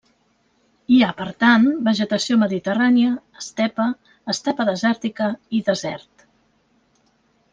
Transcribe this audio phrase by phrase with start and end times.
[0.93, 3.11] Hi ha per tant vegetació mediterrània,
[3.41, 3.85] estepa,
[4.35, 5.27] estepa desèrtica
[5.59, 6.27] i desert.